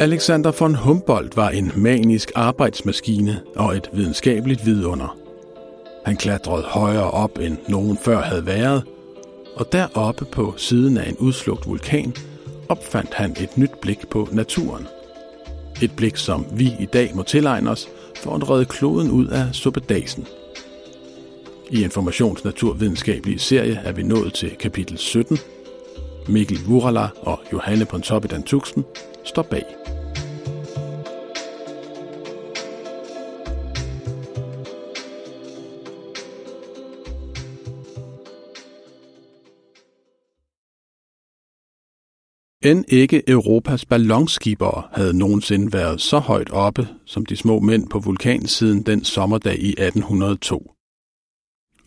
[0.00, 5.16] Alexander von Humboldt var en manisk arbejdsmaskine og et videnskabeligt vidunder.
[6.04, 8.82] Han klatrede højere op, end nogen før havde været,
[9.56, 12.14] og deroppe på siden af en udslugt vulkan
[12.68, 14.86] opfandt han et nyt blik på naturen.
[15.82, 19.44] Et blik, som vi i dag må tilegne os for at redde kloden ud af
[19.52, 20.26] suppedasen.
[21.70, 25.38] I Informationsnaturvidenskabelige serie er vi nået til kapitel 17.
[26.28, 28.84] Mikkel Wurala og Johanne Pontoppidan Tuxen
[29.28, 29.66] står bag.
[42.64, 47.98] End ikke Europas ballonskibere havde nogensinde været så højt oppe som de små mænd på
[47.98, 50.72] vulkansiden den sommerdag i 1802.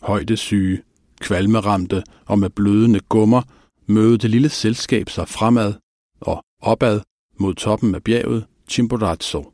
[0.00, 0.82] Højdesyge,
[1.20, 3.42] kvalmeramte og med blødende gummer
[3.86, 5.74] mødte det lille selskab sig fremad
[6.20, 7.00] og opad
[7.42, 9.52] mod toppen af bjerget Chimborazo.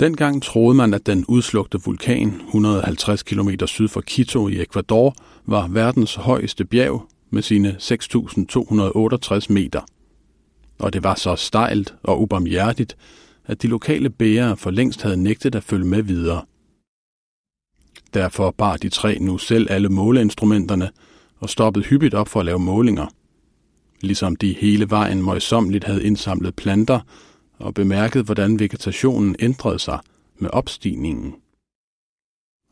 [0.00, 5.14] Dengang troede man, at den udslugte vulkan 150 km syd for Quito i Ecuador
[5.46, 9.80] var verdens højeste bjerg med sine 6.268 meter.
[10.78, 12.96] Og det var så stejlt og ubarmhjertigt,
[13.46, 16.44] at de lokale bærere for længst havde nægtet at følge med videre.
[18.14, 20.90] Derfor bar de tre nu selv alle måleinstrumenterne
[21.40, 23.06] og stoppede hyppigt op for at lave målinger.
[24.04, 27.00] Ligesom de hele vejen møjsommeligt havde indsamlet planter
[27.58, 29.98] og bemærket, hvordan vegetationen ændrede sig
[30.38, 31.34] med opstigningen.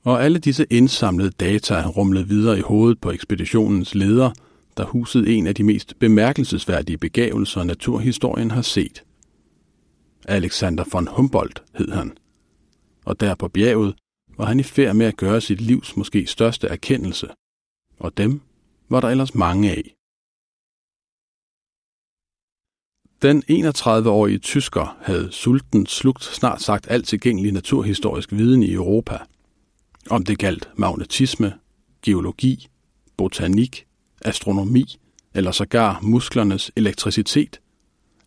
[0.05, 4.31] Og alle disse indsamlede data rumlede videre i hovedet på ekspeditionens leder–
[4.77, 9.05] der husede en af de mest bemærkelsesværdige begavelser, naturhistorien har set.
[10.29, 12.13] Alexander von Humboldt hed han.
[13.05, 13.95] Og der på bjerget
[14.37, 17.29] var han i færd med at gøre sit livs måske største erkendelse.
[17.99, 18.41] Og dem
[18.89, 19.95] var der ellers mange af.
[23.23, 29.19] Den 31-årige tysker havde sulten slugt snart sagt alt tilgængelig naturhistorisk viden i Europa.
[30.11, 31.53] Om det galt magnetisme,
[32.05, 32.69] geologi,
[33.17, 33.87] botanik,
[34.21, 34.97] astronomi
[35.35, 37.61] eller sågar musklernes elektricitet,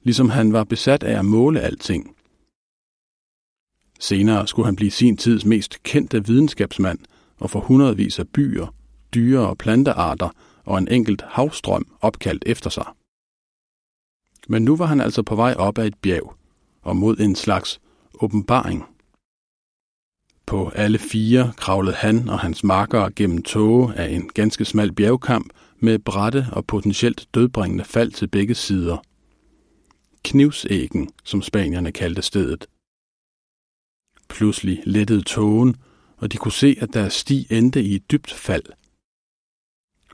[0.03, 2.15] ligesom han var besat af at måle alting.
[3.99, 6.99] Senere skulle han blive sin tids mest kendte videnskabsmand
[7.39, 8.75] og få hundredvis af byer,
[9.13, 10.29] dyre- og plantearter
[10.65, 12.85] og en enkelt havstrøm opkaldt efter sig.
[14.49, 16.35] Men nu var han altså på vej op ad et bjerg
[16.81, 17.81] og mod en slags
[18.21, 18.85] åbenbaring.
[20.45, 25.53] På alle fire kravlede han og hans makkere gennem tåge af en ganske smal bjergkamp
[25.79, 28.97] med bratte og potentielt dødbringende fald til begge sider.
[30.23, 32.65] Knivsæggen, som spanierne kaldte stedet.
[34.29, 35.75] Pludselig lettede tågen,
[36.17, 38.65] og de kunne se, at deres sti endte i et dybt fald.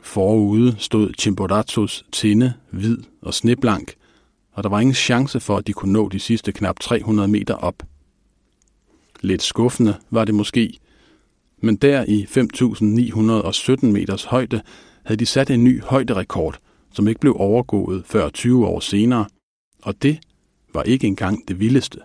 [0.03, 3.93] Forude stod Chimborazos tinde, hvid og sneblank,
[4.51, 7.53] og der var ingen chance for, at de kunne nå de sidste knap 300 meter
[7.53, 7.83] op.
[9.21, 10.79] Lidt skuffende var det måske,
[11.61, 12.23] men der i
[13.83, 14.61] 5.917 meters højde
[15.03, 16.59] havde de sat en ny højderekord,
[16.93, 19.25] som ikke blev overgået før 20 år senere,
[19.81, 20.19] og det
[20.73, 21.99] var ikke engang det vildeste.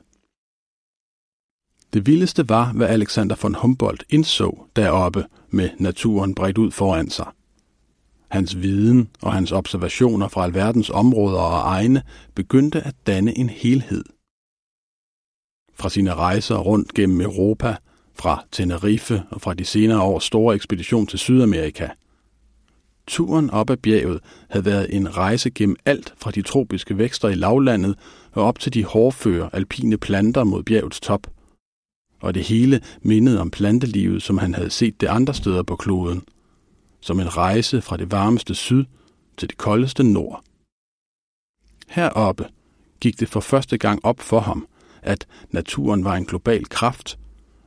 [1.92, 7.26] Det vildeste var, hvad Alexander von Humboldt indså deroppe med naturen bredt ud foran sig.
[8.28, 12.02] Hans viden og hans observationer fra alverdens områder og egne
[12.34, 14.04] begyndte at danne en helhed.
[15.74, 17.76] Fra sine rejser rundt gennem Europa,
[18.14, 21.88] fra Tenerife og fra de senere års store ekspedition til Sydamerika–
[23.06, 24.20] Turen op ad bjerget
[24.50, 27.98] havde været en rejse gennem alt fra de tropiske vækster i lavlandet
[28.32, 31.26] og op til de hårdføre alpine planter mod bjergets top.
[32.20, 36.22] Og det hele mindede om plantelivet, som han havde set det andre steder på kloden.
[37.06, 38.84] Som en rejse fra det varmeste syd
[39.36, 40.44] til det koldeste nord.
[41.88, 42.48] Heroppe
[43.00, 44.66] gik det for første gang op for ham,
[45.02, 47.18] at naturen var en global kraft,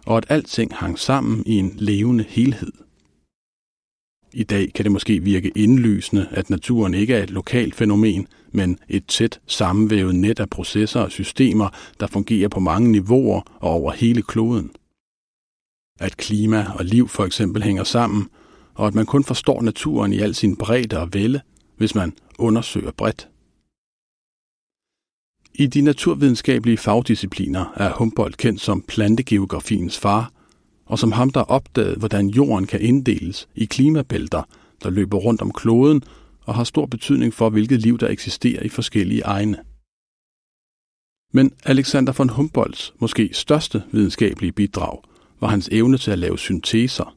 [0.05, 2.71] og at alting hang sammen i en levende helhed.
[4.33, 8.79] I dag kan det måske virke indlysende, at naturen ikke er et lokalt fænomen, men
[8.89, 11.69] et tæt sammenvævet net af processer og systemer,
[11.99, 14.71] der fungerer på mange niveauer og over hele kloden.
[15.99, 18.29] At klima og liv for eksempel hænger sammen,
[18.73, 21.41] og at man kun forstår naturen i al sin bredde og vælde,
[21.77, 23.29] hvis man undersøger bredt.
[25.53, 30.31] I de naturvidenskabelige fagdiscipliner er Humboldt kendt som plantegeografiens far–
[30.89, 34.43] og som ham, der opdagede, hvordan jorden kan inddeles i klimabælter,
[34.83, 36.03] der løber rundt om kloden
[36.45, 39.57] og har stor betydning for, hvilket liv der eksisterer i forskellige egne.
[41.33, 45.01] Men Alexander von Humboldts måske største videnskabelige bidrag
[45.39, 47.15] var hans evne til at lave synteser,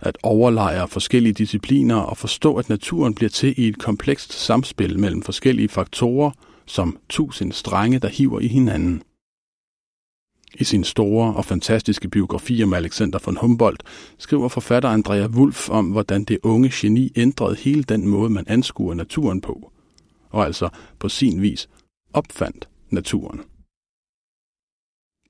[0.00, 5.22] at overlejre forskellige discipliner og forstå, at naturen bliver til i et komplekst samspil mellem
[5.22, 6.30] forskellige faktorer,
[6.66, 9.02] som tusind strenge, der hiver i hinanden.
[10.54, 13.82] I sin store og fantastiske biografi om Alexander von Humboldt
[14.18, 18.94] skriver forfatter Andrea Wulff om, hvordan det unge geni ændrede hele den måde, man anskuer
[18.94, 19.72] naturen på,
[20.30, 20.68] og altså
[20.98, 21.68] på sin vis
[22.12, 23.40] opfandt naturen.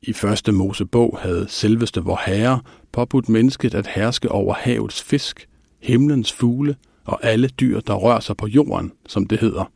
[0.02, 2.60] I første Mosebog havde selveste vor herre
[2.92, 5.48] påbudt mennesket at herske over havets fisk,
[5.80, 9.72] himlens fugle og alle dyr, der rører sig på jorden, som det hedder.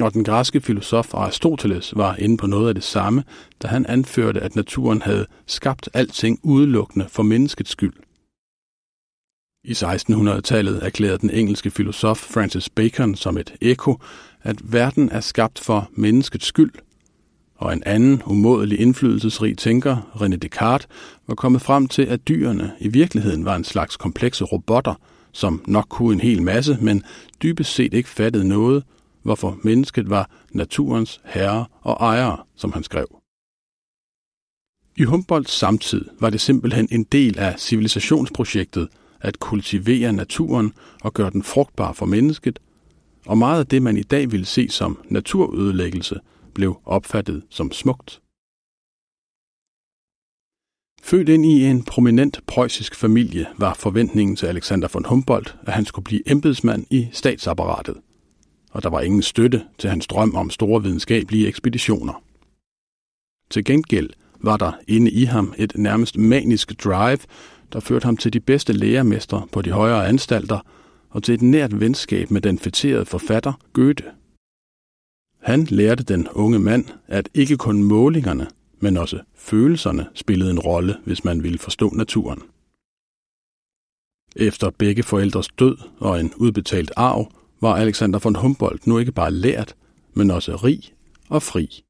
[0.00, 3.24] Og den græske filosof Aristoteles var inde på noget af det samme,
[3.62, 7.94] da han anførte, at naturen havde skabt alting udelukkende for menneskets skyld.
[9.64, 14.00] I 1600-tallet erklærede den engelske filosof Francis Bacon som et ekko,
[14.42, 16.72] at verden er skabt for menneskets skyld,
[17.56, 20.88] og en anden umådelig indflydelsesrig tænker, René Descartes,
[21.26, 24.94] var kommet frem til, at dyrene i virkeligheden var en slags komplekse robotter,
[25.32, 27.02] som nok kunne en hel masse, men
[27.42, 28.84] dybest set ikke fattede noget,
[29.22, 33.06] hvorfor mennesket var naturens herre og ejer, som han skrev.
[34.96, 38.88] I Humboldts samtid var det simpelthen en del af civilisationsprojektet
[39.20, 42.58] at kultivere naturen og gøre den frugtbar for mennesket,
[43.26, 46.20] og meget af det, man i dag vil se som naturødelæggelse,
[46.56, 48.20] blev opfattet som smukt.
[51.02, 55.84] Født ind i en prominent preussisk familie var forventningen til Alexander von Humboldt, at han
[55.84, 57.96] skulle blive embedsmand i statsapparatet,
[58.70, 62.22] og der var ingen støtte til hans drøm om store videnskabelige ekspeditioner.
[63.50, 64.10] Til gengæld
[64.40, 67.18] var der inde i ham et nærmest manisk drive,
[67.72, 70.58] der førte ham til de bedste lærermestre på de højere anstalter
[71.10, 74.04] og til et nært venskab med den fætterede forfatter Goethe.
[75.46, 78.46] Han lærte den unge mand, at ikke kun målingerne,
[78.80, 82.42] men også følelserne spillede en rolle, hvis man ville forstå naturen.
[84.36, 89.30] Efter begge forældres død og en udbetalt arv, var Alexander von Humboldt nu ikke bare
[89.30, 89.74] lært,
[90.14, 90.82] men også rig
[91.28, 91.84] og fri.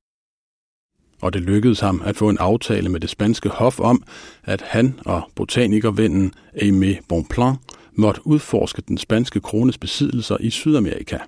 [1.23, 4.02] Og det lykkedes ham at få en aftale med det spanske hof om,
[4.44, 7.56] at han og botanikervennen Aimé Bonpland
[7.94, 11.19] måtte udforske den spanske krones besiddelser i Sydamerika.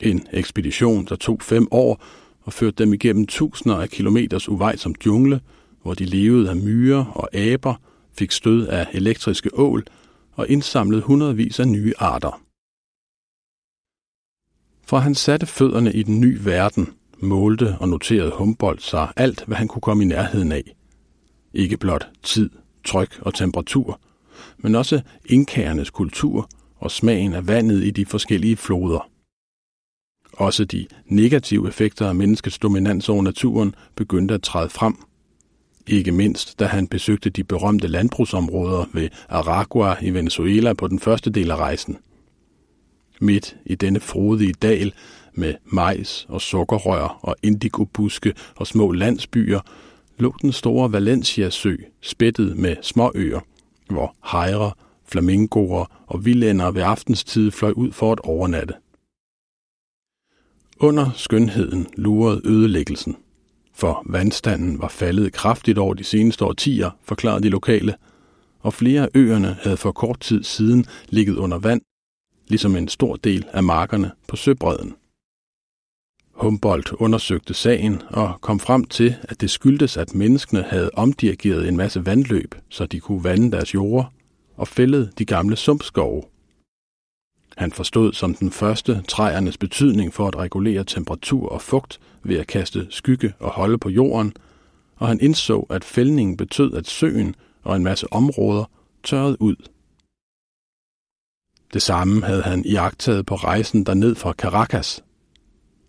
[0.00, 2.02] En ekspedition, der tog fem år
[2.42, 5.40] og førte dem igennem tusinder af kilometers uvejsom jungle,
[5.82, 7.74] hvor de levede af myrer og aber,
[8.12, 9.84] fik stød af elektriske ål
[10.32, 12.42] og indsamlede hundredvis af nye arter.
[14.86, 16.88] Fra han satte fødderne i den nye verden,
[17.18, 20.76] målte og noterede Humboldt sig alt, hvad han kunne komme i nærheden af.
[21.54, 22.50] Ikke blot tid,
[22.84, 24.00] tryk og temperatur,
[24.58, 29.09] men også indkærernes kultur og smagen af vandet i de forskellige floder.
[30.40, 34.94] Også de negative effekter af menneskets dominans over naturen begyndte at træde frem.
[35.86, 41.30] Ikke mindst, da han besøgte de berømte landbrugsområder ved Aragua i Venezuela på den første
[41.30, 41.98] del af rejsen.
[43.20, 44.92] Midt i denne frodige dal
[45.34, 49.60] med majs og sukkerrør og indigobuske og små landsbyer,
[50.18, 53.40] lå den store Valencia-sø spættet med småøer,
[53.90, 54.72] hvor hejre,
[55.08, 58.74] flamingoer og vildænder ved aftenstid fløj ud for at overnatte.
[60.82, 63.16] Under skønheden lurede ødelæggelsen,
[63.74, 67.94] for vandstanden var faldet kraftigt over de seneste årtier, forklarede de lokale,
[68.60, 71.80] og flere af øerne havde for kort tid siden ligget under vand,
[72.48, 74.94] ligesom en stor del af markerne på søbredden.
[76.32, 81.76] Humboldt undersøgte sagen og kom frem til, at det skyldtes, at menneskene havde omdirigeret en
[81.76, 84.12] masse vandløb, så de kunne vande deres jorder,
[84.56, 86.22] og fældede de gamle sumpskove.
[87.60, 92.46] Han forstod som den første træernes betydning for at regulere temperatur og fugt ved at
[92.46, 94.32] kaste skygge og holde på jorden,
[94.96, 98.64] og han indså, at fældningen betød, at søen og en masse områder
[99.04, 99.56] tørrede ud.
[101.74, 105.04] Det samme havde han iagtaget på rejsen derned fra Caracas,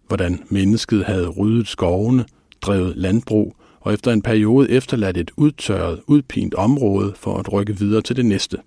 [0.07, 2.25] hvordan mennesket havde ryddet skovene,
[2.61, 8.01] drevet landbrug og efter en periode efterladt et udtørret, udpint område for at rykke videre
[8.01, 8.57] til det næste.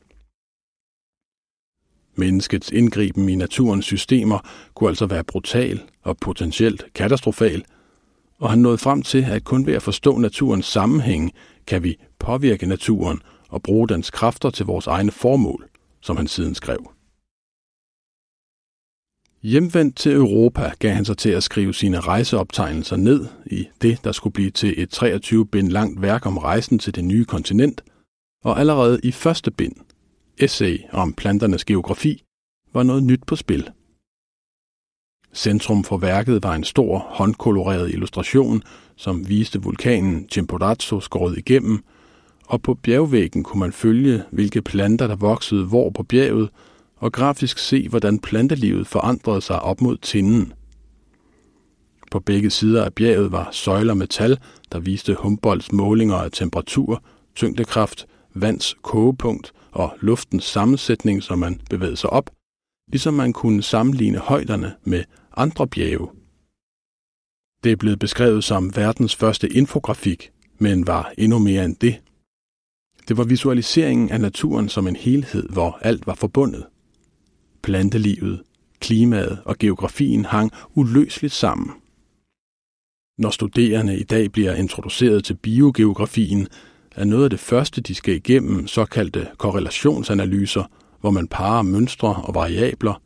[2.17, 4.39] Menneskets indgriben i naturens systemer
[4.75, 7.65] kunne altså være brutal og potentielt katastrofal,
[8.39, 11.33] og han nåede frem til, at kun ved at forstå naturens sammenhæng,
[11.67, 15.69] kan vi påvirke naturen og bruge dens kræfter til vores egne formål,
[16.01, 16.91] som han siden skrev.
[19.43, 24.13] Hjemvendt til Europa gav han sig til at skrive sine rejseoptegnelser ned i det, der
[24.13, 27.85] skulle blive til et 23 bind langt værk om rejsen til det nye kontinent,
[28.45, 29.75] og allerede i første bind,
[30.39, 32.25] essay om planternes geografi,
[32.73, 33.71] var noget nyt på spil.
[35.35, 38.63] Centrum for værket var en stor, håndkoloreret illustration,
[38.97, 41.85] som viste vulkanen Chimborazo skåret igennem,
[42.47, 46.51] og på bjergvæggen kunne man følge, hvilke planter der voksede hvor på bjerget,
[46.97, 50.53] og grafisk se, hvordan plantelivet forandrede sig op mod tinden.
[52.11, 54.39] På begge sider af bjerget var søjler med tal,
[54.73, 57.03] der viste Humboldts målinger af temperatur,
[57.35, 62.31] tyngdekraft, vands kogepunkt og luftens sammensætning, som man bevægede sig op,
[62.89, 65.05] ligesom man kunne sammenligne højderne med
[65.37, 66.09] andre bjerge.
[67.65, 72.01] Det er blevet beskrevet som verdens første infografik, men var endnu mere end det.
[73.09, 76.67] Det var visualiseringen af naturen som en helhed, hvor alt var forbundet.
[77.63, 78.43] Plantelivet,
[78.81, 81.71] klimaet og geografien hang uløseligt sammen.
[83.19, 86.49] Når studerende i dag bliver introduceret til biogeografien,
[86.95, 90.65] er noget af det første, de skal igennem såkaldte korrelationsanalyser,
[91.01, 93.03] hvor man parer mønstre og variabler,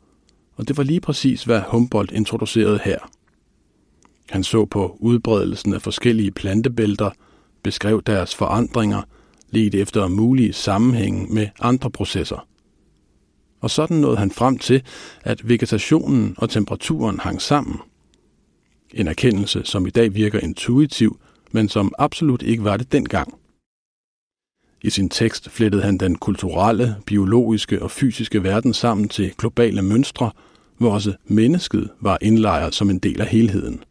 [0.55, 2.99] og det var lige præcis, hvad Humboldt introducerede her.
[4.29, 7.11] Han så på udbredelsen af forskellige plantebælter,
[7.63, 9.01] beskrev deres forandringer,
[9.49, 12.47] ledte efter mulige sammenhænge med andre processer.
[13.61, 14.83] Og sådan nåede han frem til,
[15.21, 17.79] at vegetationen og temperaturen hang sammen.
[18.93, 21.19] En erkendelse, som i dag virker intuitiv,
[21.51, 23.39] men som absolut ikke var det dengang.
[24.83, 30.31] I sin tekst flettede han den kulturelle, biologiske og fysiske verden sammen til globale mønstre,
[30.77, 33.83] hvor også mennesket var indlejret som en del af helheden.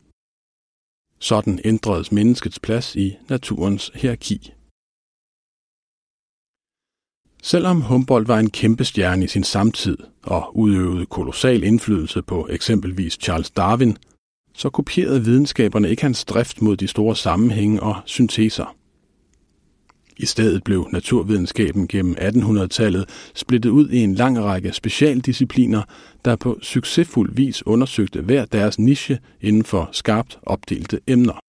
[1.19, 4.53] Sådan ændredes menneskets plads i naturens hierarki.
[7.43, 13.19] Selvom Humboldt var en kæmpe stjerne i sin samtid og udøvede kolossal indflydelse på eksempelvis
[13.23, 13.97] Charles Darwin,
[14.55, 18.78] så kopierede videnskaberne ikke hans drift mod de store sammenhænge og synteser.
[20.19, 25.83] I stedet blev naturvidenskaben gennem 1800-tallet splittet ud i en lang række specialdiscipliner,
[26.25, 31.41] der på succesfuld vis undersøgte hver deres niche inden for skarpt opdelte emner.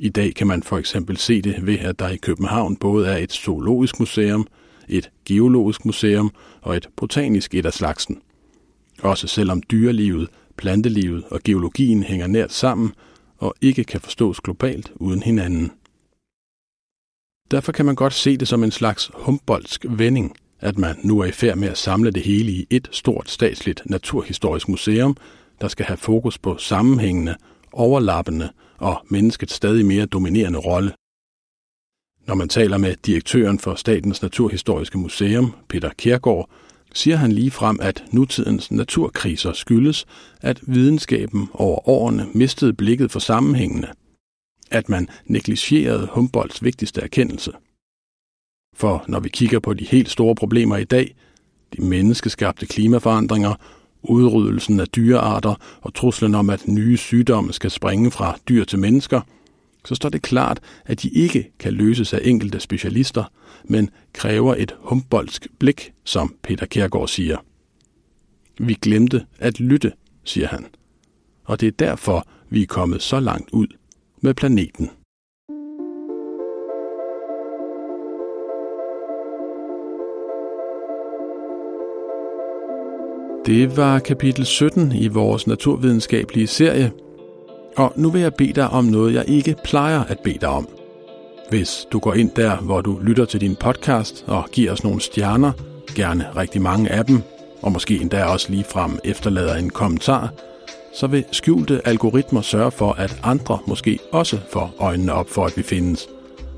[0.00, 3.16] I dag kan man for eksempel se det ved, at der i København både er
[3.16, 4.46] et zoologisk museum,
[4.88, 6.30] et geologisk museum
[6.62, 8.18] og et botanisk et af slagsen.
[9.02, 12.92] Også selvom dyrelivet, plantelivet og geologien hænger nært sammen
[13.38, 15.72] og ikke kan forstås globalt uden hinanden.
[17.50, 21.24] Derfor kan man godt se det som en slags humboldsk vending, at man nu er
[21.24, 25.16] i færd med at samle det hele i et stort statsligt naturhistorisk museum,
[25.60, 27.36] der skal have fokus på sammenhængende,
[27.72, 30.92] overlappende og menneskets stadig mere dominerende rolle.
[32.26, 36.50] Når man taler med direktøren for Statens Naturhistoriske Museum, Peter Kærgaard,
[36.94, 40.06] siger han lige frem, at nutidens naturkriser skyldes,
[40.40, 43.88] at videnskaben over årene mistede blikket for sammenhængene–
[44.70, 47.52] at man negligerede Humboldts vigtigste erkendelse.
[48.74, 51.14] For når vi kigger på de helt store problemer i dag,
[51.76, 53.54] de menneskeskabte klimaforandringer,
[54.02, 59.20] udryddelsen af dyrearter og truslen om, at nye sygdomme skal springe fra dyr til mennesker,
[59.84, 63.24] så står det klart, at de ikke kan løses af enkelte specialister,
[63.64, 67.36] men kræver et humboldsk blik, som Peter Kærgaard siger.
[68.58, 69.92] Vi glemte at lytte,
[70.24, 70.66] siger han.
[71.44, 73.66] Og det er derfor, vi er kommet så langt ud
[74.20, 74.90] med planeten.
[83.46, 86.92] Det var kapitel 17 i vores naturvidenskabelige serie.
[87.76, 90.68] Og nu vil jeg bede dig om noget, jeg ikke plejer at bede dig om.
[91.50, 95.00] Hvis du går ind der, hvor du lytter til din podcast og giver os nogle
[95.00, 95.52] stjerner,
[95.94, 97.22] gerne rigtig mange af dem,
[97.62, 100.32] og måske endda også lige frem efterlader en kommentar,
[100.94, 105.56] så vil skjulte algoritmer sørge for, at andre måske også får øjnene op for, at
[105.56, 106.08] vi findes.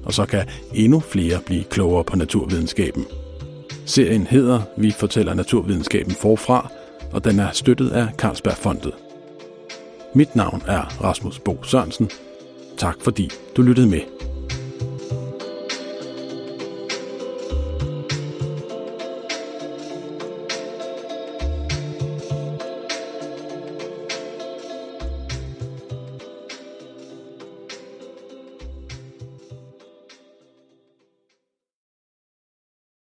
[0.05, 3.07] Og så kan endnu flere blive klogere på naturvidenskaben.
[3.87, 6.71] Serien hedder Vi fortæller naturvidenskaben forfra,
[7.13, 8.93] og den er støttet af Carlsbergfondet.
[10.15, 12.11] Mit navn er Rasmus Bo Sørensen.
[12.77, 14.20] Tak fordi du lyttede med.